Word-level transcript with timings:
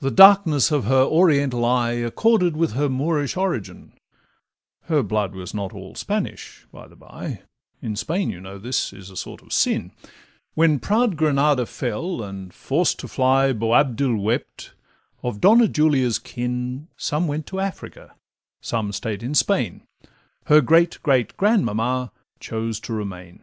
The 0.00 0.10
darkness 0.10 0.70
of 0.70 0.84
her 0.84 1.00
Oriental 1.02 1.64
eye 1.64 1.92
Accorded 1.92 2.58
with 2.58 2.72
her 2.72 2.90
Moorish 2.90 3.38
origin 3.38 3.94
(Her 4.82 5.02
blood 5.02 5.34
was 5.34 5.54
not 5.54 5.72
all 5.72 5.94
Spanish, 5.94 6.66
by 6.70 6.86
the 6.86 6.94
by; 6.94 7.40
In 7.80 7.96
Spain, 7.96 8.28
you 8.28 8.38
know, 8.38 8.58
this 8.58 8.92
is 8.92 9.08
a 9.08 9.16
sort 9.16 9.40
of 9.40 9.50
sin); 9.54 9.92
When 10.52 10.78
proud 10.78 11.16
Granada 11.16 11.64
fell, 11.64 12.22
and, 12.22 12.52
forced 12.52 12.98
to 12.98 13.08
fly, 13.08 13.54
Boabdil 13.54 14.18
wept, 14.22 14.72
of 15.22 15.40
Donna 15.40 15.68
Julia's 15.68 16.18
kin 16.18 16.88
Some 16.98 17.26
went 17.26 17.46
to 17.46 17.60
Africa, 17.60 18.12
some 18.60 18.92
stay'd 18.92 19.22
in 19.22 19.34
Spain, 19.34 19.80
Her 20.48 20.60
great 20.60 20.98
great 21.02 21.34
grandmamma 21.38 22.12
chose 22.40 22.78
to 22.80 22.92
remain. 22.92 23.40